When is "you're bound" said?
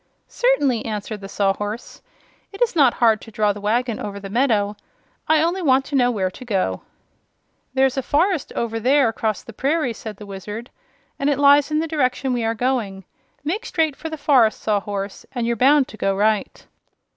15.45-15.87